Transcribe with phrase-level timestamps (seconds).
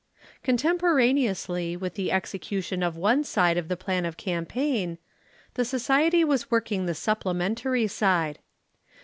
[0.41, 4.97] Contemporaneously with the execution of one side of the Plan of Campaign,
[5.53, 8.39] the Society was working the supplementary side.